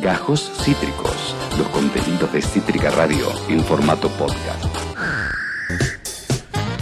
[0.00, 4.64] Gajos Cítricos, los contenidos de Cítrica Radio en formato podcast.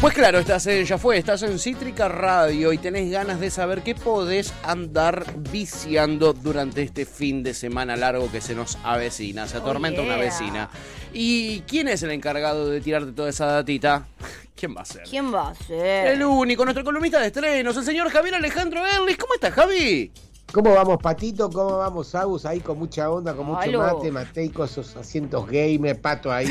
[0.00, 3.82] Pues claro, estás en, ya fue, estás en Cítrica Radio y tenés ganas de saber
[3.82, 9.56] qué podés andar viciando durante este fin de semana largo que se nos avecina, se
[9.56, 10.24] atormenta una yeah.
[10.24, 10.70] vecina.
[11.12, 14.06] ¿Y quién es el encargado de tirarte toda esa datita?
[14.54, 15.02] ¿Quién va a ser?
[15.02, 16.12] ¿Quién va a ser?
[16.12, 19.16] El único, nuestro columnista de estrenos, el señor Javier Alejandro Erlis.
[19.16, 20.12] ¿Cómo estás, Javi?
[20.52, 21.50] ¿Cómo vamos, Patito?
[21.50, 22.46] ¿Cómo vamos, Agus?
[22.46, 23.80] Ahí con mucha onda, con mucho Aló.
[23.80, 26.48] mate, Matei con esos asientos gamer, Pato ahí,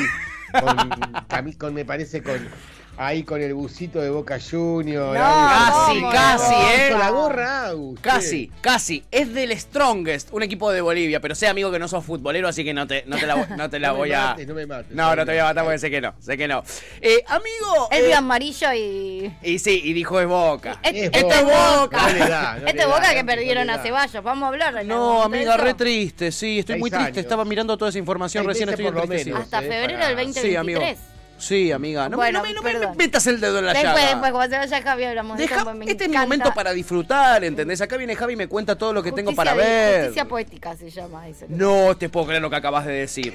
[0.51, 2.37] con, con- me parece con
[2.97, 5.15] ahí con el busito de Boca Junior.
[5.15, 6.69] No, Casi, ¿cómo casi, no?
[6.71, 6.87] ¿eh?
[6.91, 7.71] Con la gorra.
[8.01, 9.03] Casi, casi.
[9.11, 12.63] Es del Strongest, un equipo de Bolivia, pero sé amigo que no sos futbolero, así
[12.63, 14.21] que no te, no te la, no te la No me voy a...
[14.21, 14.91] mates, no me mates.
[14.95, 16.63] No, no te voy a matar porque sé que no, sé que no.
[17.01, 17.87] Eh, amigo...
[17.91, 19.31] Es eh, amarillo y.
[19.43, 20.79] y sí, y dijo es Boca.
[20.83, 21.79] Es- Es Esto es Boca.
[21.81, 22.01] Boca.
[22.07, 23.77] No le da, no Este le es da, Boca que no perdieron a.
[23.81, 24.23] Ceballos.
[24.23, 24.85] Vamos a hablar.
[24.85, 27.07] No, amiga, re triste, sí, estoy Seis muy triste.
[27.07, 27.17] años.
[27.17, 29.39] Estaba mirando toda esa información, Seis recién estoy por lo menos.
[29.39, 30.43] Hasta eh, febrero para- del 2023.
[30.51, 30.81] Sí, amigo.
[31.37, 32.05] Sí, amiga.
[32.05, 34.09] No, me- Bueno, no, me, no me metas el dedo en la Después, llaga.
[34.09, 37.43] después, cuando se vaya Javi, hablamos de Deja- me este es mi momento para disfrutar,
[37.43, 37.79] ¿entendés?
[37.81, 39.99] Acá viene Javi y me cuenta todo lo que tengo para ver.
[40.05, 41.45] Justicia poética se llama eso.
[41.49, 43.33] No te puedo creer lo que acabas de decir.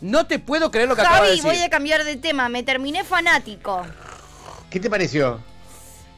[0.00, 1.52] No te puedo creer lo que acabas de Javi, decir.
[1.52, 2.48] voy a cambiar de tema.
[2.48, 3.82] Me terminé fanático.
[4.70, 5.40] ¿Qué te pareció?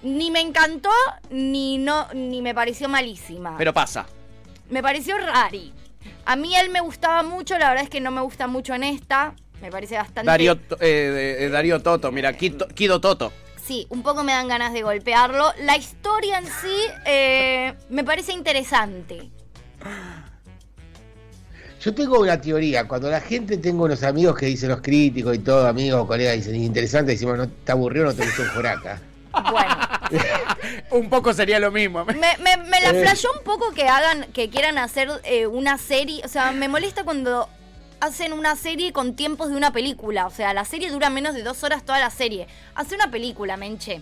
[0.05, 0.91] Ni me encantó,
[1.31, 3.57] ni no, ni me pareció malísima.
[3.59, 4.07] Pero pasa.
[4.71, 5.73] Me pareció rari.
[6.27, 8.85] A mí él me gustaba mucho, la verdad es que no me gusta mucho en
[8.85, 9.35] esta.
[9.63, 10.27] Me parece bastante.
[10.27, 13.33] Darío, eh, eh, Darío Toto, mira, Quito- Kido Toto.
[13.65, 15.53] Sí, un poco me dan ganas de golpearlo.
[15.61, 19.31] La historia en sí eh, me parece interesante.
[21.81, 22.87] Yo tengo una teoría.
[22.87, 26.57] Cuando la gente, tengo unos amigos que dicen los críticos y todo, amigos, colegas, dicen
[26.57, 29.01] interesante, decimos, no te aburrió, no te gustó un joraca.
[29.51, 29.77] Bueno,
[30.91, 32.05] Un poco sería lo mismo.
[32.05, 36.21] me, me, me la flashó un poco que hagan, que quieran hacer eh, una serie.
[36.25, 37.49] O sea, me molesta cuando
[38.03, 40.27] hacen una serie con tiempos de una película.
[40.27, 42.47] O sea, la serie dura menos de dos horas toda la serie.
[42.75, 44.01] Hace una película, menche.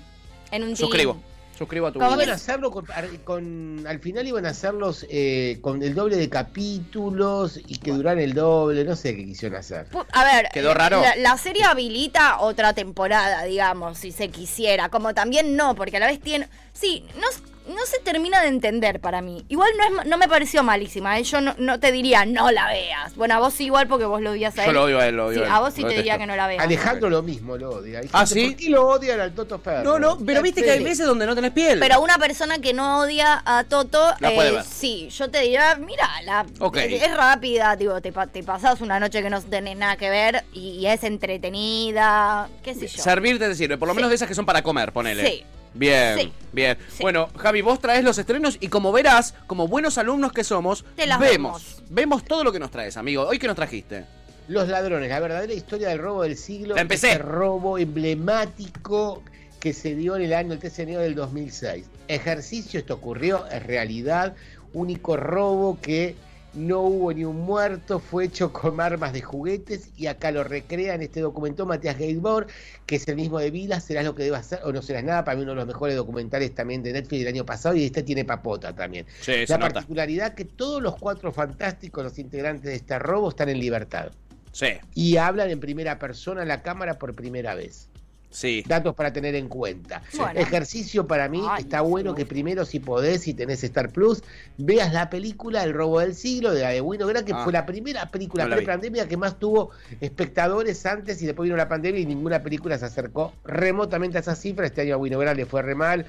[0.50, 1.16] En un Suscribo.
[1.56, 2.87] Suscribo a tu Iban a hacerlo con,
[3.22, 8.19] con- al final iban a hacerlos eh, con el doble de capítulos y que duraran
[8.19, 9.87] el doble, no sé qué quisieron hacer.
[10.12, 11.03] A ver, Quedó raro.
[11.03, 14.89] La, la serie habilita otra temporada, digamos, si se quisiera.
[14.89, 16.49] Como también no, porque a la vez tiene.
[16.72, 17.27] Sí, no,
[17.70, 19.44] no se termina de entender para mí.
[19.48, 21.19] Igual no, es, no me pareció malísima.
[21.19, 21.22] ¿eh?
[21.25, 23.14] Yo no, no te diría no la veas.
[23.16, 24.75] Bueno, a vos sí igual porque vos lo odias a Yo él.
[24.75, 25.53] lo odio a él, lo odio Sí, a él.
[25.53, 26.62] a vos sí Lo te diría que no la veas.
[26.62, 28.00] Alejandro lo mismo lo odia.
[28.00, 28.47] Hay ¿Ah, gente, sí?
[28.48, 29.82] ¿Por qué lo odian al Toto Ferro?
[29.84, 31.78] No, no, pero viste que hay veces donde no tenés piel.
[31.78, 34.64] Pero una persona que no odia a Toto, La puede ver.
[34.64, 36.76] sí, yo te diría, mira, la, Ok.
[36.78, 40.10] es, es rápida, digo, te, pa- te pasás una noche que no tenés nada que
[40.10, 43.03] ver y, y es entretenida, qué sé yo.
[43.03, 43.97] Servirte te sirve, por lo Sí.
[43.97, 45.26] menos de esas que son para comer, ponele.
[45.26, 45.44] Sí.
[45.75, 46.32] Bien, Sí.
[46.53, 46.76] bien.
[46.91, 47.03] Sí.
[47.03, 51.06] Bueno, Javi, vos traes los estrenos y como verás, como buenos alumnos que somos, Te
[51.06, 51.82] las vemos, vemos.
[51.91, 53.25] vemos todo lo que nos traes, amigo.
[53.26, 54.04] Hoy que nos trajiste.
[54.48, 56.75] Los ladrones, la verdadera historia del robo del siglo.
[56.75, 57.16] La empecé.
[57.19, 59.22] Robo emblemático
[59.60, 61.84] que se dio en el año, el 13 de enero del 2006.
[62.09, 64.34] Ejercicio, esto ocurrió, es realidad.
[64.72, 66.16] Único robo que
[66.55, 70.94] no hubo ni un muerto, fue hecho con armas de juguetes y acá lo recrea
[70.94, 72.49] en este documento Matías Gainsbourg,
[72.87, 75.25] que es el mismo de Vila, serás lo que debas hacer o no serás nada,
[75.25, 78.03] para mí uno de los mejores documentales también de Netflix del año pasado y este
[78.03, 79.06] tiene papota también.
[79.21, 79.75] Sí, La nota.
[79.75, 84.12] particularidad que todos los cuatro fantásticos, los integrantes de este robo, están en libertad
[84.53, 87.90] Sí, y hablan en primera persona a la cámara por primera vez.
[88.30, 88.64] Sí.
[88.66, 90.02] Datos para tener en cuenta.
[90.16, 90.38] Bueno.
[90.41, 94.22] Ejercicio para mí, Ay, está bueno que primero si podés, si tenés Star Plus,
[94.56, 97.42] veas la película El robo del siglo de la de Winograd, que Ah.
[97.44, 99.70] fue la primera película No pre-pandemia que más tuvo
[100.00, 104.34] espectadores antes y después vino la pandemia y ninguna película se acercó remotamente a esa
[104.34, 104.66] cifra.
[104.66, 106.06] Este año a Winograd le fue re mal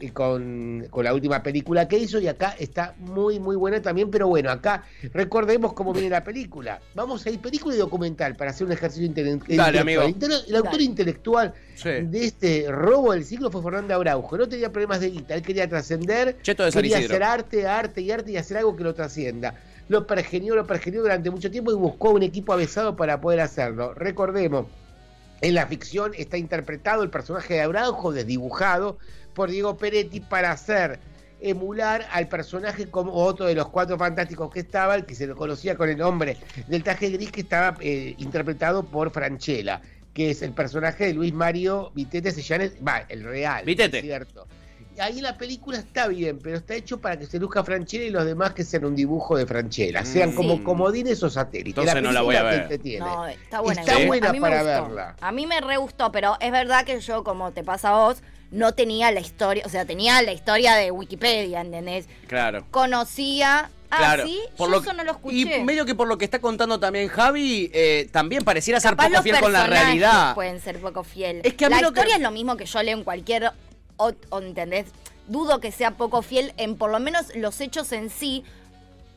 [0.00, 4.10] y con, con la última película que hizo y acá está muy muy buena también,
[4.10, 6.80] pero bueno, acá recordemos cómo viene la película.
[6.94, 9.78] Vamos a ir película y documental para hacer un ejercicio intele- Dale, intelectual.
[9.78, 10.02] amigo.
[10.48, 10.82] El autor Dale.
[10.84, 11.88] intelectual Sí.
[12.02, 14.36] de este robo del siglo fue Fernando Araujo.
[14.36, 16.96] No tenía problemas de guita, él quería trascender, quería Isidro.
[16.98, 19.54] hacer arte, arte y arte y hacer algo que lo trascienda.
[19.88, 23.94] Lo pergenió, lo pergenió durante mucho tiempo y buscó un equipo avesado para poder hacerlo.
[23.94, 24.66] Recordemos,
[25.42, 28.98] en la ficción está interpretado el personaje de Araujo, desdibujado
[29.34, 31.00] por Diego Peretti para hacer
[31.40, 35.34] emular al personaje como otro de los cuatro fantásticos que estaba, el que se lo
[35.34, 36.36] conocía con el nombre
[36.68, 39.82] del traje gris que estaba eh, interpretado por Franchella,
[40.14, 43.98] que es el personaje de Luis Mario Vitete Sellanes, va, el real, Vitete.
[43.98, 44.46] es cierto.
[44.98, 48.24] Ahí la película está bien, pero está hecho para que se luzca Franchella y los
[48.24, 50.34] demás que sean un dibujo de Franchella, sean Mm.
[50.34, 50.62] como Sí.
[50.62, 51.78] comodines o satélites.
[51.82, 52.60] Entonces no la voy a ver.
[52.62, 53.04] entretiene.
[53.04, 53.80] No, está buena.
[53.80, 54.06] Está igual.
[54.08, 54.82] buena a mí me para gustó.
[54.88, 55.16] verla.
[55.20, 58.22] A mí me re gustó, pero es verdad que yo, como te pasa a vos,
[58.50, 62.06] no tenía la historia, o sea, tenía la historia de Wikipedia, ¿entendés?
[62.28, 62.66] Claro.
[62.70, 64.24] Conocía Ah, Claro.
[64.26, 64.40] ¿sí?
[64.56, 65.36] Por Yo lo eso no lo escuché.
[65.58, 69.04] Y medio que por lo que está contando también Javi, eh, también pareciera ser Capaz
[69.04, 70.34] poco los fiel con la realidad.
[70.34, 71.42] pueden ser poco fiel.
[71.44, 73.04] Es que a mí la lo que- historia es lo mismo que yo leo en
[73.04, 73.52] cualquier,
[74.08, 74.86] o, o, ¿entendés?
[75.28, 78.44] Dudo que sea poco fiel en por lo menos los hechos en sí,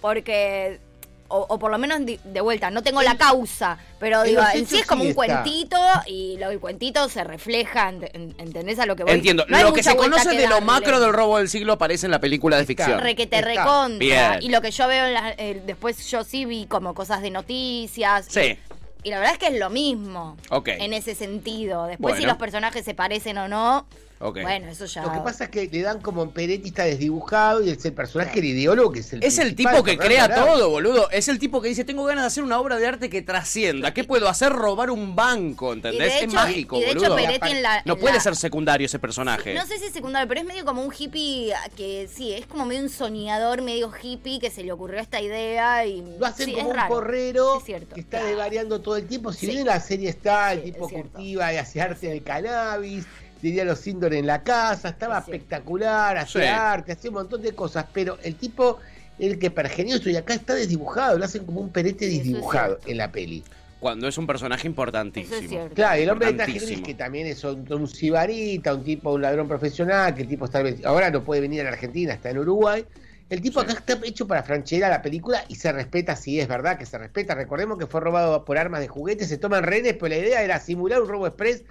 [0.01, 0.79] porque...
[1.27, 4.67] O, o por lo menos de, vuelta, no tengo la causa, pero en digo, en
[4.67, 5.41] sí es como sí un está.
[5.41, 9.13] cuentito y lo, el cuentito se refleja, ent- en- ¿entendés a lo que voy?
[9.13, 9.43] Entiendo.
[9.49, 12.11] No lo que se conoce que de lo macro del robo del siglo aparece en
[12.11, 12.83] la película de Está.
[12.83, 12.99] ficción.
[13.01, 13.47] Requete Está.
[13.49, 13.97] recontra.
[13.97, 14.33] Bien.
[14.41, 17.31] Y lo que yo veo en las- eh, después yo sí vi como cosas de
[17.31, 18.27] noticias.
[18.29, 18.59] Sí.
[19.03, 20.37] Y, y la verdad es que es lo mismo.
[20.51, 20.67] Ok.
[20.67, 21.85] En ese sentido.
[21.87, 23.87] Después si los personajes se parecen o no.
[24.19, 25.03] Bueno, eso ya.
[25.03, 28.39] Lo que pasa es que le dan como Peretti está desdibujado y es el personaje,
[28.39, 31.09] el ideólogo que es el Es el tipo que crea todo, boludo.
[31.11, 33.93] Es el tipo que dice, tengo ganas de hacer una obra de arte que trascienda.
[33.93, 34.51] ¿Qué puedo hacer?
[34.53, 36.13] Robar un banco, ¿entendés?
[36.15, 37.15] Es hecho- mágico, y de hecho boludo.
[37.17, 39.53] Peretti en la- no puede la- ser secundario ese personaje.
[39.53, 42.65] No sé si es secundario, pero es medio como un hippie que sí, es como
[42.65, 46.03] medio un soñador, medio hippie que se le ocurrió esta idea y.
[46.17, 46.93] Lo hacen sí, como es un raro.
[46.95, 47.93] correro Es cierto.
[47.95, 49.31] que está desvariando todo el tiempo.
[49.33, 49.47] Si Sí.
[49.47, 53.05] bien en la serie está, el Sí, tipo es cultiva y hace arte de cannabis,
[53.45, 56.47] tenía los síndromes en la casa, estaba espectacular, hacía Sí.
[56.47, 58.79] arte, hacía un montón de cosas, pero el tipo,
[59.19, 62.79] el que pergenió esto y acá está desdibujado, lo hacen como un perete Sí, desdibujado
[62.87, 63.43] en la peli.
[63.79, 65.65] Cuando es un personaje importantísimo.
[65.67, 65.73] Es.
[65.73, 69.13] Claro, y el hombre de traje gris que también es un, un sibarita, un tipo,
[69.13, 72.31] un ladrón profesional, que el tipo está ahora no puede venir a la Argentina, está
[72.31, 72.83] en Uruguay.
[73.29, 73.65] El tipo Sí.
[73.67, 76.97] acá está hecho para franchera la película y se respeta, si es verdad que se
[76.97, 77.35] respeta.
[77.35, 80.59] Recordemos que fue robado por armas de juguete, se toman rehenes, pero la idea era
[80.59, 81.63] simular un robo express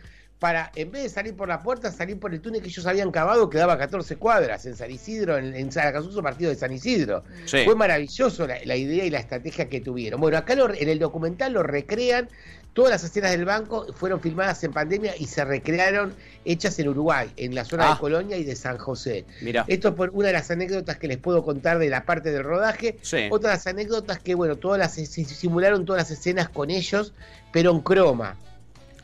[0.44, 3.10] para, en vez de salir por la puerta, salir por el túnel que ellos habían
[3.10, 7.24] cavado, que daba 14 cuadras en San Isidro, en, en Saracasuso, partido de San Isidro.
[7.46, 7.62] Sí.
[7.64, 10.20] Fue maravilloso la, la idea y la estrategia que tuvieron.
[10.20, 12.28] Bueno, acá lo- en el documental lo recrean.
[12.74, 16.12] Todas las escenas del banco fueron filmadas en pandemia y se recrearon
[16.44, 17.94] hechas en Uruguay, en la zona Ah.
[17.94, 19.24] de Colonia y de San José.
[19.40, 19.64] Mira.
[19.66, 22.44] Esto es por una de las anécdotas que les puedo contar de la parte del
[22.44, 22.98] rodaje.
[23.00, 23.28] Sí.
[23.30, 27.14] Otra de las anécdotas que, bueno, todas las se simularon todas las escenas con ellos,
[27.50, 28.36] pero en croma.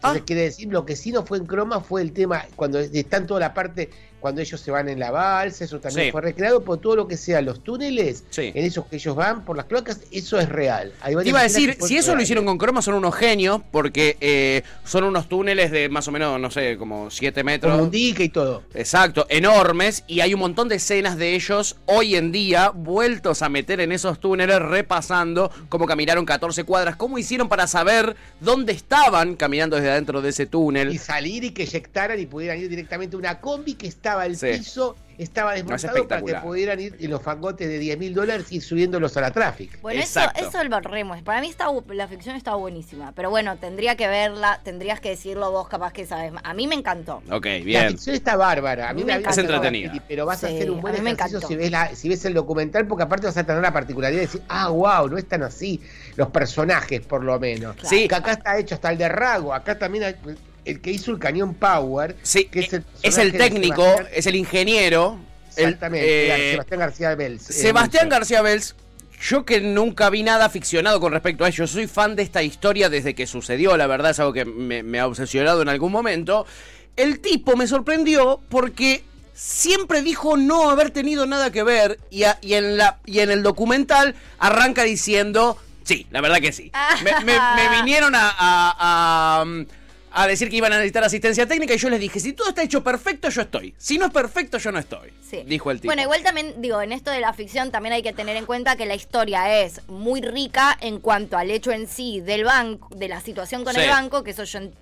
[0.03, 0.25] Entonces Ah.
[0.25, 3.41] quiere decir, lo que sí no fue en croma fue el tema, cuando están toda
[3.41, 3.91] la parte,
[4.21, 6.13] cuando ellos se van en la balsa, eso también Sí.
[6.13, 8.53] fue recreado, por todo lo que sea los túneles, Sí.
[8.55, 10.93] en esos que ellos van por las clocas, eso es real.
[11.01, 13.61] Hay Te varias iba a decir, si eso lo hicieron con croma, son unos genios,
[13.73, 17.73] porque eh, son unos túneles de más o menos, no sé, como 7 metros.
[17.73, 18.63] Como un dique y todo.
[18.75, 23.49] Exacto, enormes, y hay un montón de escenas de ellos hoy en día vueltos a
[23.49, 29.37] meter en esos túneles, repasando cómo caminaron 14 cuadras, cómo hicieron para saber dónde estaban
[29.37, 30.99] caminando desde adentro de ese Y túnel.
[30.99, 34.59] salir y que eyectaran y pudieran ir directamente a una combi que estaba el Sí.
[34.59, 38.61] piso, estaba desmontado para que pudieran ir en los fangotes de 10 mil dólares y
[38.63, 39.79] subiéndolos a la traffic.
[39.83, 40.41] Bueno, Exacto.
[40.41, 41.21] eso, eso lo veremos.
[41.23, 43.13] Para mí está, la ficción está buenísima.
[43.13, 46.43] Pero bueno, tendría que verla, tendrías que decirlo vos, capaz que sabes más.
[46.47, 47.23] A mí me encantó.
[47.31, 47.89] Ok, La bien.
[47.91, 48.89] ficción está bárbara.
[48.89, 49.29] A mí me me.
[49.29, 49.93] Es la entretenida.
[50.09, 53.03] Pero vas a hacer un buen ejercicio si ves, la, si ves el documental, porque
[53.05, 55.83] aparte vas a tener la particularidad de decir, ah, wow, no es tan así.
[56.17, 57.75] Los personajes, por lo menos.
[57.77, 57.89] Claro.
[57.91, 58.09] Sí.
[58.09, 59.53] Que acá está hecho hasta el de Rago.
[59.53, 60.17] Acá también hay-
[60.65, 62.17] el que hizo el cañón Power.
[62.23, 65.19] Sí, que es el, eh, es el técnico, Sebastián- es el ingeniero.
[65.57, 67.51] el, Exactamente, eh, Sebastián García Bels.
[67.51, 68.09] eh, Sebastián.
[68.09, 68.75] García Bells,
[69.29, 72.89] yo que nunca vi nada ficcionado con respecto a ello, soy fan de esta historia
[72.89, 76.47] desde que sucedió, la verdad es algo que me, me ha obsesionado en algún momento.
[76.97, 79.03] El tipo me sorprendió porque
[79.35, 83.31] siempre dijo no haber tenido nada que ver y, a- y en, la, y en
[83.31, 86.71] el documental arranca diciendo, sí, la verdad que sí.
[87.05, 88.33] Me, me- me vinieron a...
[88.39, 89.45] a-
[90.13, 92.63] a, decir que iban a necesitar asistencia técnica y yo les dije, si todo está
[92.63, 93.75] hecho perfecto, yo estoy.
[93.79, 95.13] Si no es perfecto, yo no estoy.
[95.29, 95.43] Sí.
[95.47, 95.89] Dijo el tipo.
[95.89, 98.77] Bueno, igual también, digo, en esto de la ficción también hay que tener en cuenta
[98.77, 103.09] que la historia es muy rica en cuanto al hecho en sí del banco, de
[103.09, 103.81] la situación con Sí.
[103.81, 104.73] el banco, que eso yo en-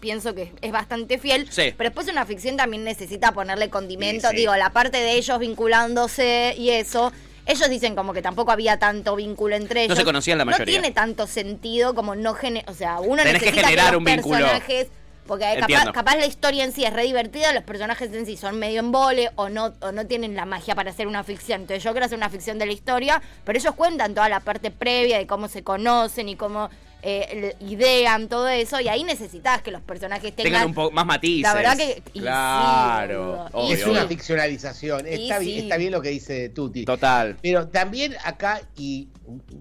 [0.00, 1.46] pienso que es bastante fiel.
[1.50, 1.72] Sí.
[1.76, 4.30] Pero después una ficción también necesita ponerle condimento.
[4.30, 7.12] Digo, la parte de ellos vinculándose y eso.
[7.46, 9.98] Ellos dicen como que tampoco había tanto vínculo entre ellos.
[9.98, 10.76] se conocían la mayoría.
[10.76, 13.98] No tiene tanto sentido como no gene O sea, uno Tenés que necesita generar los
[13.98, 14.38] un vínculo.
[14.38, 14.88] personajes.
[15.26, 18.58] Porque capaz, capaz la historia en sí es re divertida, los personajes en sí son
[18.58, 21.60] medio embole o no, o no tienen la magia para hacer una ficción.
[21.62, 24.72] Entonces yo quiero hacer una ficción de la historia, pero ellos cuentan toda la parte
[24.72, 26.70] previa de cómo se conocen y cómo
[27.02, 28.80] eh, idean todo eso.
[28.80, 30.52] Y ahí necesitas que los personajes tengan...
[30.52, 31.42] tengan un poco más matices.
[31.42, 33.46] La verdad que- y Claro.
[33.52, 35.06] obvio, es una ficcionalización.
[35.06, 35.58] Está, bien, sí.
[35.64, 36.84] está bien lo que dice Tuti.
[36.84, 37.36] Total.
[37.42, 39.08] Pero también acá, y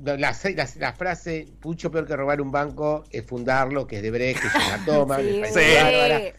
[0.03, 0.36] La, la-
[0.79, 4.50] la frase, mucho peor que robar un banco es fundarlo, que es de Brecht, que
[4.50, 5.41] se la toma, Sí,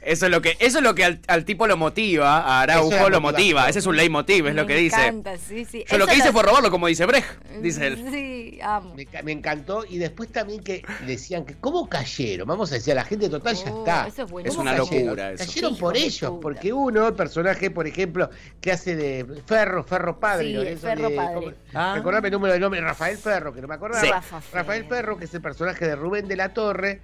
[0.03, 2.93] eso es lo que, eso es lo que al, al tipo lo motiva, a Araujo
[2.93, 4.97] es lo motiva, ese es un leitmotiv, es lo que dice.
[5.01, 5.85] encanta, sí, sí.
[5.89, 7.29] Yo lo que hice fue robarlo, como dice Brecht,
[7.63, 8.05] dice él.
[8.13, 8.95] Sí, amo.
[8.95, 12.97] Me, me encantó y después también que decían que cómo cayeron, vamos a decir a
[12.97, 14.07] la gente total ya Oh, está.
[14.07, 14.63] eso es ¿Cómo buenísimo.
[14.63, 15.07] Es una cayeron?
[15.07, 15.45] locura eso.
[15.47, 18.31] Cayeron por de ellos, porque uno, el personaje, por ejemplo,
[18.61, 20.63] que hace de Ferro, Ferro Padre, Sí, ¿no?
[20.63, 21.35] Eso Ferro de- Padre.
[21.35, 21.95] ¿cómo- Ah.
[21.97, 24.03] Recordame el número del nombre, Rafael Ferro, que no me acordaba.
[24.23, 24.37] Sí.
[24.53, 27.03] Rafael Ferro, que es el personaje de Rubén de la Torre.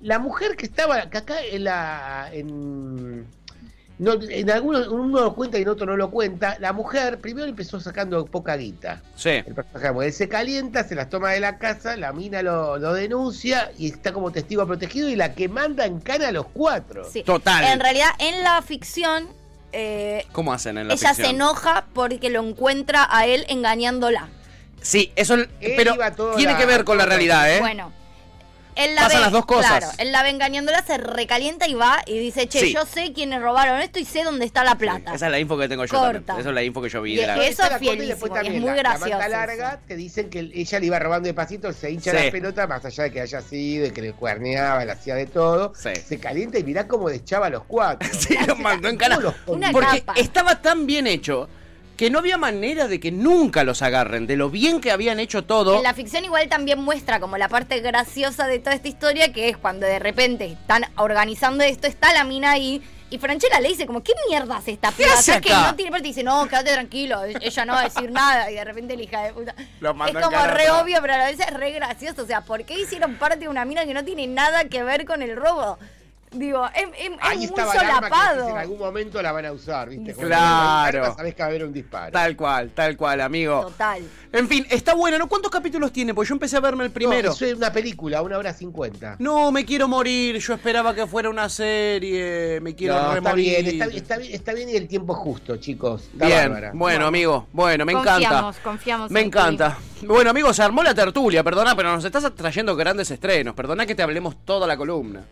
[0.00, 2.28] La mujer que estaba, que acá en la.
[2.32, 3.26] En,
[4.00, 6.56] no, en algunos uno lo cuenta y en otro no lo cuenta.
[6.58, 9.02] La mujer primero empezó sacando poca guita.
[9.14, 9.28] Sí.
[9.30, 12.12] El personaje de la mujer él se calienta, se las toma de la casa, la
[12.12, 16.28] mina lo, lo denuncia y está como testigo protegido y la que manda en cana
[16.28, 17.04] a los cuatro.
[17.10, 17.22] Sí.
[17.22, 17.64] Total.
[17.64, 19.28] En realidad, en la ficción,
[19.72, 21.28] eh, ¿Cómo hacen en la ella ficción?
[21.28, 24.28] se enoja porque lo encuentra a él engañándola.
[24.82, 25.94] Sí, eso, Él pero
[26.36, 27.60] tiene la- que ver con la- realidad, ¿eh?
[27.60, 27.92] Bueno.
[28.76, 29.78] Él la Pasan ve, las dos cosas.
[29.78, 32.72] Claro, él la ve engañándola, se recalienta y va y dice, che, Sí.
[32.74, 35.14] yo sé quiénes robaron esto y sé dónde está la plata.
[35.14, 36.12] Esa es la info que tengo yo Corta.
[36.20, 36.40] también.
[36.40, 37.12] Esa es la info que yo vi.
[37.14, 39.28] Y de la- es- eso la y fielísimo, es también muy la- la gracioso eso.
[39.28, 42.16] larga te dicen que ella le iba robando de pasito, se hincha Sí.
[42.16, 45.26] las pelotas, más allá de que haya sido, y que le cuerneaba, le hacía de
[45.26, 45.72] todo.
[45.74, 45.90] Sí.
[46.06, 48.08] Se calienta y mirá cómo deschaba a los cuatro.
[48.30, 49.16] Sí, lo mandó en cara.
[49.16, 50.14] ¿Cómo los Porque capa.
[50.16, 51.48] estaba tan bien hecho
[52.00, 55.44] que no había manera de que nunca los agarren, de lo bien que habían hecho
[55.44, 55.76] todo.
[55.76, 59.50] En la ficción igual también muestra como la parte graciosa de toda esta historia, que
[59.50, 62.80] es cuando de repente están organizando esto, está la mina ahí,
[63.10, 65.12] y Franchella le dice como, ¿qué mierda hace esta ¿Qué piba?
[65.12, 67.84] hace acá que no tiene parte y dice, no, quédate tranquilo, ella no va a
[67.84, 69.54] decir nada, y de repente la hija de puta.
[69.80, 72.22] Lo es como cara re obvio, pero a la vez es re gracioso.
[72.22, 75.04] O sea, ¿por qué hicieron parte de una mina que no tiene nada que ver
[75.04, 75.78] con el robo?
[76.32, 78.48] Digo, es, es- es Ahí muy que solapado.
[78.50, 80.14] en algún momento la van a usar, ¿viste?
[80.14, 81.14] Cuando Claro.
[81.16, 82.12] sabés que va a haber un disparo.
[82.12, 83.62] Tal cual, tal cual, amigo.
[83.62, 84.02] Total.
[84.32, 85.28] En fin, está bueno, ¿no?
[85.28, 86.14] ¿Cuántos capítulos tiene?
[86.14, 87.30] Pues yo empecé a verme el primero.
[87.30, 89.16] No, eso es una película, una hora cincuenta.
[89.18, 90.36] No, me quiero morir.
[90.38, 92.60] Yo esperaba que fuera una serie.
[92.62, 95.56] Me quiero No, está bien, está, está bien, está bien y el tiempo es justo,
[95.56, 96.08] chicos.
[96.12, 96.70] Está Bien, bárbara.
[96.74, 98.12] bueno, amigo, bueno, me encanta.
[98.12, 99.36] Confiamos, confiamos Me en ti.
[99.36, 99.78] encanta.
[100.02, 103.54] Bueno, amigo, se armó la tertulia, perdona, pero nos estás trayendo grandes estrenos.
[103.54, 105.24] Perdona que te hablemos toda la columna.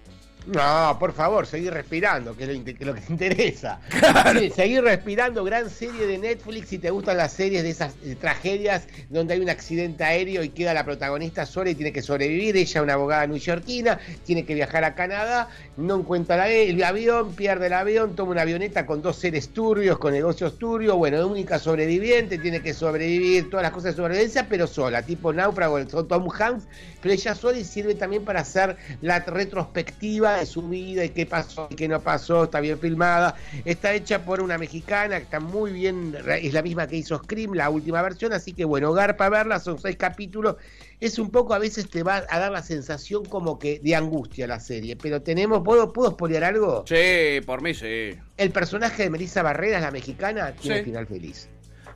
[0.52, 3.80] No, por favor, seguir respirando, que es lo, que es lo que te interesa.
[4.38, 6.68] Sí, seguir respirando, gran serie de Netflix.
[6.68, 10.50] Si te gustan las series de esas eh, tragedias donde hay un accidente aéreo y
[10.50, 12.56] queda la protagonista sola y tiene que sobrevivir.
[12.56, 17.66] Ella, una abogada neoyorquina, tiene que viajar a Canadá, no encuentra la- el avión, pierde
[17.66, 20.96] el avión, toma una avioneta con dos seres turbios, con negocios turbios.
[20.96, 25.32] Bueno, es única sobreviviente, tiene que sobrevivir, todas las cosas de sobrevivencia, pero sola, tipo
[25.32, 26.64] náufrago, Tom Hanks,
[27.02, 31.26] pero ella sola y sirve también para hacer la retrospectiva de su vida y qué
[31.26, 35.40] pasó y qué no pasó, está bien filmada, está hecha por una mexicana que está
[35.40, 39.28] muy bien, es la misma que hizo Scream, la última versión, así que bueno, garpa
[39.28, 40.56] verla, son seis capítulos,
[41.00, 44.46] es un poco, a veces te va a dar la sensación como que de angustia
[44.46, 46.84] la serie, pero tenemos, ¿puedo, ¿puedo spoilear algo?
[46.88, 48.10] Sí, por mí sí.
[48.36, 50.84] El personaje de Melissa Barreras, la mexicana, tiene Sí.
[50.84, 51.48] final feliz.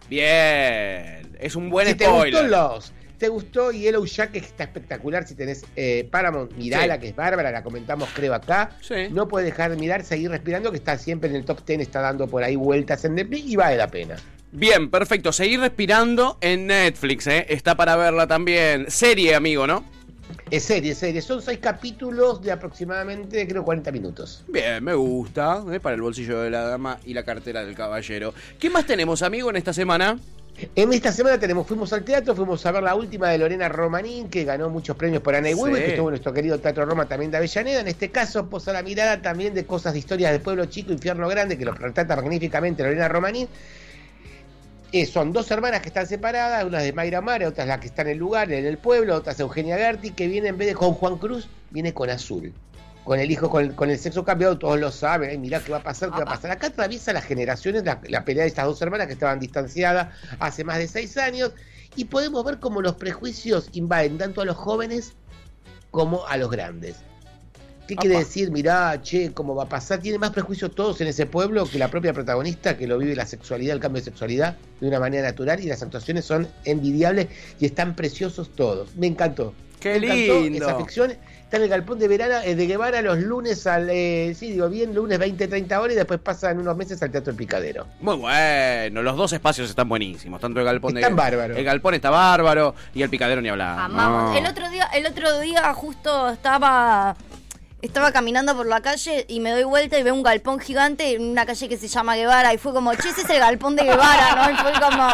[0.09, 1.37] Bien.
[1.41, 2.43] Es un buen si te spoiler.
[2.43, 5.25] gustó Los, te gustó Yellow Jack, que está espectacular.
[5.25, 7.01] Si tenés eh, Paramount, mirala, Sí.
[7.03, 8.77] que es bárbara, la comentamos creo acá.
[8.81, 9.07] Sí.
[9.13, 12.01] No puedes dejar de mirar, seguir respirando, que está siempre en el top 10, está
[12.01, 14.17] dando por ahí vueltas en Netflix y vale la pena.
[14.51, 15.31] Bien, perfecto.
[15.31, 17.47] Seguir respirando en Netflix, ¿eh?
[17.49, 18.91] Está para verla también.
[18.91, 19.85] Serie, amigo, ¿no?
[20.51, 21.23] Es serie, es serie.
[21.23, 24.45] Son seis capítulos de aproximadamente, creo, 40 minutos.
[24.49, 25.63] Bien, me gusta.
[25.71, 25.79] ¿eh?
[25.79, 28.35] Para el bolsillo de la dama y la cartera del caballero.
[28.59, 30.19] ¿Qué más tenemos, amigo, en esta semana?
[30.77, 34.29] En esta semana tenemos, fuimos al teatro, fuimos a ver la última de Lorena Romanín,
[34.29, 35.63] que ganó muchos premios por Ana y Sí.
[35.63, 37.81] Que estuvo en nuestro querido Teatro Roma también de Avellaneda.
[37.81, 41.27] En este caso, posa la mirada también de cosas de historias del pueblo chico, infierno
[41.29, 43.49] grande, que lo retrata magníficamente Lorena Romanín.
[44.93, 47.87] Eh, son dos hermanas que están separadas, una de Mayra Mara, otra es la que
[47.87, 50.69] está en el lugar, en el pueblo, otra es Eugenia Gerti, que viene en vez
[50.69, 52.53] de con Juan Cruz, viene con Azul.
[53.05, 55.79] Con el hijo, con, con el sexo cambiado, todos lo saben, ay, mirá qué va
[55.79, 56.51] a pasar, qué va a pasar.
[56.53, 60.63] Acá atraviesa las generaciones la, la pelea de estas dos hermanas que estaban distanciadas hace
[60.63, 61.53] más de seis años,
[61.97, 65.15] y podemos ver cómo los prejuicios invaden tanto a los jóvenes
[65.91, 66.97] como a los grandes.
[67.87, 68.51] ¿Qué quiere decir?
[68.51, 69.99] Mirá, che, cómo va a pasar.
[69.99, 73.27] Tiene más prejuicios todos en ese pueblo que la propia protagonista que lo vive la
[73.27, 77.27] sexualidad, el cambio de sexualidad de una manera natural y las actuaciones son envidiables
[77.59, 78.95] y están preciosos todos.
[78.97, 79.53] Me encantó.
[79.81, 80.65] Qué Me encantó lindo.
[80.65, 81.13] Esa ficción
[81.53, 84.71] está en el galpón de verano eh, de Guevara los lunes al, eh, sí, digo
[84.71, 87.87] bien, lunes 20, 30 horas y después pasan unos meses al Teatro El Picadero.
[88.01, 90.41] Muy bueno, los dos espacios están buenísimos.
[90.41, 91.23] Tanto el galpón Están de.
[91.23, 91.59] bárbaros.
[91.59, 93.81] El galpón está bárbaro y el picadero ni hablar.
[93.81, 94.35] Amamos.
[94.35, 97.15] El otro día, el otro día justo estaba
[97.83, 101.23] estaba caminando por la calle y me doy vuelta y veo un galpón gigante en
[101.31, 103.83] una calle que se llama Guevara y fue como, che, ese es el galpón de
[103.83, 104.53] Guevara, ¿no?
[104.53, 105.09] Y fue como,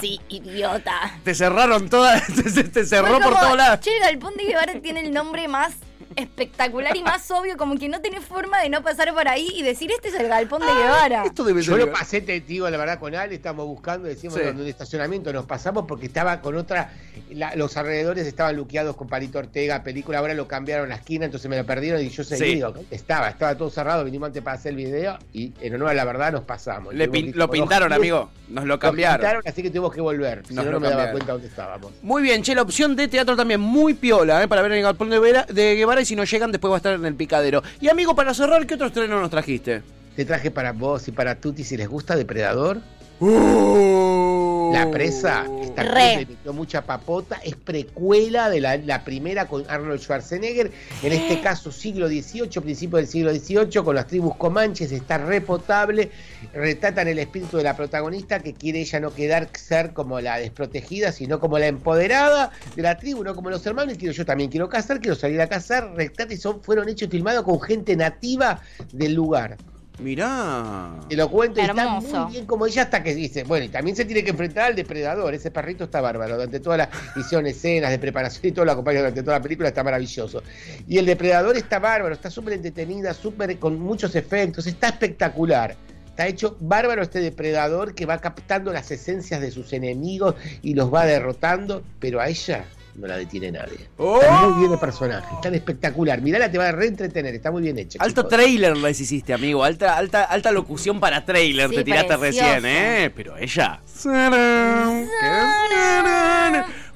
[0.00, 1.18] sí, idiota.
[1.24, 2.22] Te cerraron todas,
[2.54, 3.80] te, te cerró por todos lados.
[3.80, 5.72] Che, el galpón de Guevara tiene el nombre más
[6.16, 9.62] espectacular y más obvio, como que no tenés forma de no pasar por ahí y
[9.62, 11.24] decir, este es el galpón de Guevara.
[11.24, 11.86] Esto debe Yo ser.
[11.86, 14.46] lo pasé, te digo la verdad, con Ale, estamos buscando, decimos, Sí.
[14.46, 16.92] en un estacionamiento nos pasamos porque estaba con otra,
[17.30, 21.48] la- los alrededores estaban luqueados con Palito Ortega, película, ahora lo cambiaron la esquina, entonces
[21.50, 22.54] me lo perdieron y yo seguí, Sí.
[22.56, 25.94] digo, estaba, estaba todo cerrado, vinimos antes para hacer el video y en honor a
[25.94, 26.94] la verdad nos pasamos.
[26.94, 28.30] Le pin- lo con pintaron, dos- amigo.
[28.48, 29.16] Nos lo Lo cambiaron.
[29.18, 31.90] pintaron, así que tuvimos que volver, si no, lo no me daba cuenta dónde estábamos.
[32.02, 34.48] Muy bien, che, la opción de teatro también muy piola, ¿eh?
[34.48, 36.78] Para ver en el galpón de, Vera- de Guevara si no llegan después va a
[36.78, 37.62] estar en el picadero.
[37.80, 39.82] Y amigo, para cerrar, ¿qué otro estreno nos trajiste?
[40.16, 42.80] Te traje para vos y para Tuti si les gusta Depredador.
[43.24, 44.72] Uh.
[44.72, 50.00] La presa, esta le metió mucha papota, es precuela de la, la primera con Arnold
[50.00, 50.72] Schwarzenegger,
[51.04, 56.10] en este caso siglo XVIII, principio del siglo XVIII, con las tribus comanches, está repotable,
[56.52, 61.12] retratan el espíritu de la protagonista que quiere ella no quedar ser como la desprotegida,
[61.12, 64.50] sino como la empoderada de la tribu, no como los hermanos, y quiero yo también
[64.50, 67.94] quiero cazar, quiero salir a cazar, retrata y son, fueron hechos y filmados con gente
[67.94, 68.60] nativa
[68.92, 69.58] del lugar.
[69.98, 70.90] Mirá.
[71.08, 73.94] Te lo cuento y está muy bien como ella hasta que dice, bueno, y también
[73.94, 77.90] se tiene que enfrentar al depredador, ese perrito está bárbaro, durante todas las hicieron escenas
[77.90, 80.42] de preparación y todo lo acompaña durante toda la película, está maravilloso.
[80.88, 85.76] Y el depredador está bárbaro, está súper entretenida, súper con muchos efectos, está espectacular.
[86.06, 90.92] Está hecho bárbaro este depredador que va captando las esencias de sus enemigos y los
[90.92, 93.88] va derrotando, pero a ella no la detiene nadie.
[93.96, 94.20] ¡Oh!
[94.20, 96.20] Está muy bien el personaje, está espectacular.
[96.20, 97.98] Mirala, te va a reentretener, está muy bien hecha.
[98.00, 98.36] Alto chicos.
[98.36, 99.64] trailer les hiciste, amigo.
[99.64, 102.46] Alta, alta, alta locución para trailer Sí, te tiraste precioso.
[102.54, 103.10] recién, ¿eh?
[103.14, 103.80] Pero ella.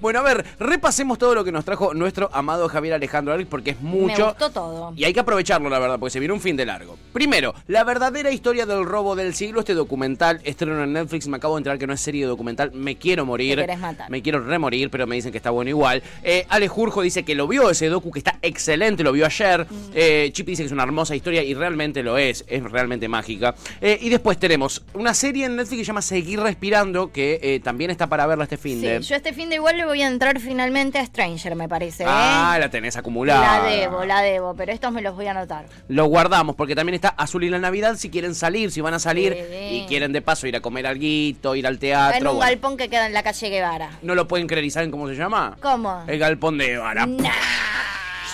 [0.01, 3.71] Bueno, a ver, repasemos todo lo que nos trajo nuestro amado Javier Alejandro Alex porque
[3.71, 4.27] es Me mucho.
[4.29, 4.93] gustó todo.
[4.97, 6.97] Y hay que aprovecharlo, la verdad, porque se viene un fin de largo.
[7.13, 11.55] Primero, la verdadera historia del robo del siglo, este documental, estreno en Netflix, me acabo
[11.55, 13.57] de enterar que no es serie documental, me quiero morir.
[13.57, 14.11] Te querés matar.
[14.11, 16.03] Me quiero remorir, pero me dicen que está bueno igual.
[16.23, 19.67] Eh, Ale Jurjo dice que lo vio ese docu, que está excelente, lo vio ayer.
[19.69, 19.75] Mm.
[19.95, 23.55] Eh, Chip dice que es una hermosa historia y realmente lo es, es realmente mágica.
[23.81, 27.61] Eh, y después tenemos una serie en Netflix que se llama Seguir Respirando, que eh,
[27.61, 29.01] también está para verla este fin Sí, de...
[29.01, 32.03] yo este fin de igual le voy a entrar finalmente a Stranger, me parece.
[32.03, 32.07] ¿eh?
[32.09, 33.63] Ah, la tenés acumulada.
[33.63, 35.67] La debo, la debo, pero estos me los voy a anotar.
[35.89, 38.99] Lo guardamos porque también está Azul y la Navidad si quieren salir, si van a
[38.99, 39.67] salir Sí.
[39.83, 42.33] y quieren de paso ir a comer alguito, ir al en teatro.
[42.33, 42.51] un bueno.
[42.51, 43.91] galpón que queda en la calle Guevara.
[44.03, 45.57] No lo pueden creer y saben cómo se llama.
[45.63, 46.03] ¿Cómo?
[46.07, 47.07] El galpón de Guevara.
[47.07, 47.29] Nah.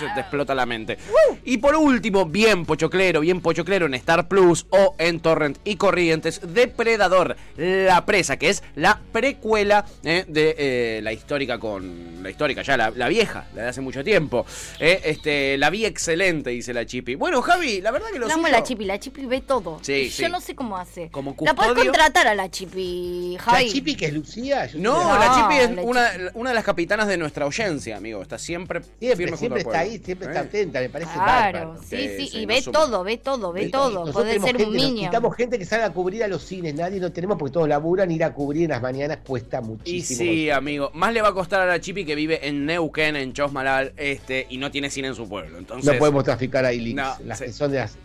[0.08, 0.98] Se te explota la mente.
[1.44, 6.40] Y por último, bien pochoclero, bien pochoclero en Star Plus o en Torrent y Corrientes,
[6.52, 12.22] Depredador, la presa, que es la precuela eh, de eh, la histórica con.
[12.22, 14.46] La histórica, ya la, la vieja, la de hace mucho tiempo.
[14.78, 17.16] Eh, este, la vi excelente, dice la Chipi.
[17.16, 19.78] Bueno, Javi, la verdad que lo amo la Chipi, la Chipi ve todo.
[19.82, 20.22] Sí, Y sí.
[20.22, 21.08] Yo no sé cómo hace.
[21.10, 21.90] Como La podés custodio.
[21.90, 23.64] contratar a la Chipi, Javi.
[23.66, 24.68] La Chipi que es Lucía.
[24.74, 28.22] No, la Chipi es la una, una de las capitanas de nuestra oyencia, amigo.
[28.22, 29.91] Está siempre, Siempre, firme junto siempre al está pueblo.
[29.92, 31.80] Ahí, siempre está atenta, me parece Claro, bárbaro.
[31.88, 34.12] sí, Sí, y ve somos- todo, ve todo, ve todo.
[34.12, 34.94] Puede ser un gente- niño.
[34.94, 38.10] Necesitamos gente que salga a cubrir a los cines, nadie no tenemos porque todos laburan,
[38.10, 40.18] ir a cubrir en las mañanas cuesta Y muchísimo.
[40.20, 43.32] sí, amigo, más le va a costar a la Chipi que vive en Neuquén, en
[43.32, 45.58] Chosmalal, este, y no tiene cine en su pueblo.
[45.58, 47.44] Entonces, No podemos traficar ahí links, No, las sí.
[47.46, 47.96] que son de las...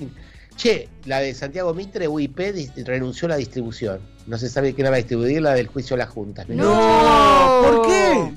[0.55, 2.39] Che, la de Santiago Mitre, UIP,
[2.77, 3.99] renunció a la distribución.
[4.25, 6.49] No se sabe quién la va a distribuir, la del juicio a las juntas.
[6.49, 7.61] No.
[7.63, 8.31] ¿Por qué?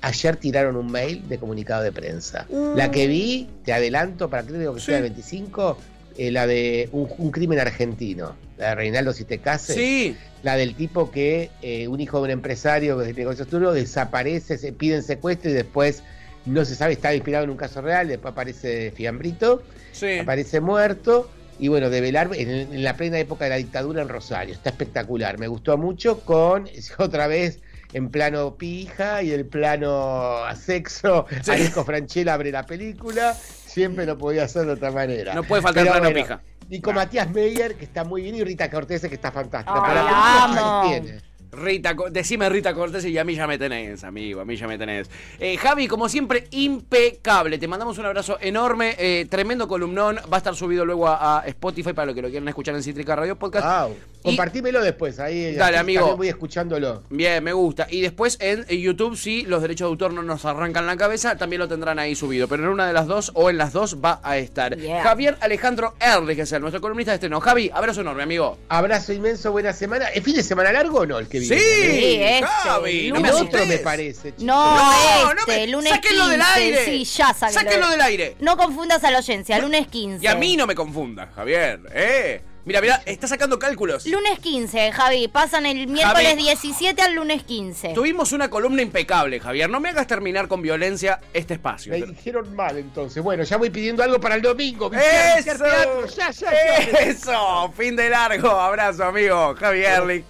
[0.00, 2.46] Ayer tiraron un mail de comunicado de prensa.
[2.76, 4.86] La que vi, te adelanto, para creo que Sí.
[4.86, 5.76] sea el 25,
[6.16, 8.36] eh, la de un, un crimen argentino.
[8.58, 9.74] La de Reinaldo si te cases.
[9.76, 14.56] Sí, La del tipo que eh, un hijo de un empresario de negocios turbios desaparece,
[14.56, 16.02] se piden secuestro y después
[16.46, 20.18] no se sabe, está inspirado en un caso real, después aparece Fiambrito, sí.
[20.18, 21.28] aparece muerto.
[21.60, 24.54] Y bueno, de velar en, en la plena época de la dictadura en Rosario.
[24.54, 25.38] Está espectacular.
[25.38, 27.58] Me gustó mucho con, otra vez,
[27.92, 31.26] en plano pija y el plano a sexo.
[31.42, 31.50] Sí.
[31.50, 33.34] Alejo Franchella abre la película.
[33.34, 35.34] Siempre lo podía hacer de otra manera.
[35.34, 36.42] No puede faltar Pero plano bueno, pija.
[36.70, 39.80] Y con Matías Meyer, que está muy bien, y Rita Cortés, que está fantástica.
[39.80, 41.28] Para la película tiene.
[41.50, 44.76] Rita, decime Rita Cortés y a mí ya me tenés, amigo, a mí ya me
[44.76, 45.10] tenés.
[45.38, 47.56] Eh, Javi, como siempre, impecable.
[47.56, 50.16] Te mandamos un abrazo enorme, eh, tremendo columnón.
[50.30, 52.82] Va a estar subido luego a, a Spotify para los que lo quieran escuchar en
[52.82, 53.66] Cítrica Radio Podcast.
[53.66, 53.96] Wow.
[54.22, 56.16] Compartímelo después, ahí Dale, amigo.
[56.16, 57.02] voy escuchándolo.
[57.10, 57.86] Bien, me gusta.
[57.90, 61.60] Y después en YouTube, si los derechos de autor no nos arrancan la cabeza, también
[61.60, 62.48] lo tendrán ahí subido.
[62.48, 64.76] Pero en una de las dos o en las dos va a estar.
[64.76, 65.02] Yeah.
[65.02, 67.40] Javier Alejandro Erlich, que es el nuestro columnista de estreno.
[67.40, 68.58] Javi, abrazo enorme, amigo.
[68.68, 70.06] Abrazo inmenso, buena semana.
[70.08, 71.56] ¿Es fin de semana largo o no el que viene?
[71.58, 73.30] Sí, este, Javi, no me lunes.
[73.40, 73.80] El otro me asustes.
[73.80, 74.30] parece.
[74.34, 74.44] chico.
[74.44, 76.30] No, No, este, no me- lunes sáquenlo 15.
[76.32, 76.84] del aire.
[76.84, 77.60] Sí, ya sáquenlo.
[77.60, 78.36] Sáquenlo del aire.
[78.40, 80.24] No confundas a la audiencia, lunes 15.
[80.24, 81.80] Y a mí no me confundan, Javier.
[81.94, 82.42] ¿eh?
[82.68, 84.04] Mira, mira, está sacando cálculos.
[84.04, 85.26] Lunes 15, Javi.
[85.28, 86.42] Pasan el miércoles Javi.
[86.42, 87.94] 17 al lunes 15.
[87.94, 89.70] Tuvimos una columna impecable, Javier.
[89.70, 91.92] No me hagas terminar con violencia este espacio.
[91.92, 93.22] Me dijeron mal entonces.
[93.22, 94.90] Bueno, ya voy pidiendo algo para el domingo.
[94.90, 96.76] Teatro, ya, ya, ya.
[97.00, 97.72] ¡Eso!
[97.74, 98.50] Fin de largo.
[98.50, 99.54] Abrazo, amigo.
[99.58, 100.26] Javier Erlich.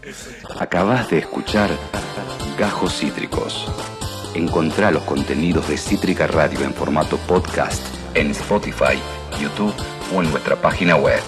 [0.60, 1.70] Acabas de escuchar
[2.56, 3.66] Gajos Cítricos.
[4.36, 7.82] Encontrá los contenidos de Cítrica Radio en formato podcast
[8.14, 8.96] en Spotify,
[9.40, 9.74] YouTube
[10.14, 11.20] o en nuestra página web.